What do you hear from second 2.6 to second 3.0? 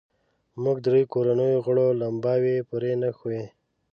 پرې